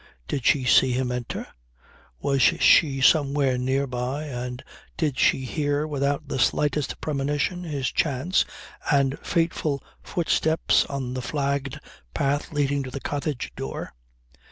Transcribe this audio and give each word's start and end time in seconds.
Did 0.27 0.45
she 0.47 0.63
see 0.65 0.93
him 0.93 1.11
enter? 1.11 1.45
Was 2.19 2.41
she 2.41 3.01
somewhere 3.01 3.55
near 3.59 3.85
by 3.85 4.23
and 4.23 4.63
did 4.97 5.19
she 5.19 5.41
hear 5.45 5.85
without 5.85 6.27
the 6.27 6.39
slightest 6.39 6.99
premonition 7.01 7.63
his 7.63 7.91
chance 7.91 8.43
and 8.91 9.19
fateful 9.19 9.83
footsteps 10.01 10.85
on 10.85 11.13
the 11.13 11.21
flagged 11.21 11.79
path 12.15 12.51
leading 12.51 12.81
to 12.81 12.89
the 12.89 12.99
cottage 12.99 13.51
door? 13.55 13.93